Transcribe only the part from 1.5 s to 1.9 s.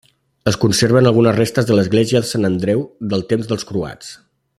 de